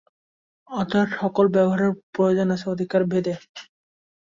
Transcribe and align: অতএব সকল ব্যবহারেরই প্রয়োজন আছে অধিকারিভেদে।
অতএব 0.69 1.07
সকল 1.19 1.45
ব্যবহারেরই 1.55 1.93
প্রয়োজন 2.13 2.47
আছে 2.55 2.65
অধিকারিভেদে। 2.69 3.33